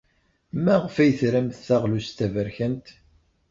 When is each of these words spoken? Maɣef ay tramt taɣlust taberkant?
Maɣef 0.63 0.95
ay 0.97 1.11
tramt 1.19 1.63
taɣlust 1.67 2.13
taberkant? 2.17 2.87